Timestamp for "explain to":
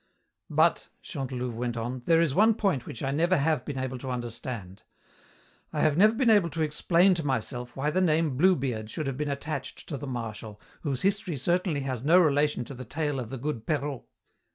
6.63-7.23